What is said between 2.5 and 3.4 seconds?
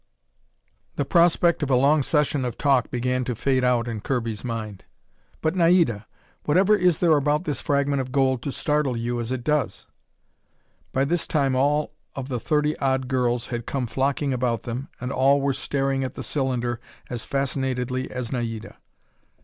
talk began to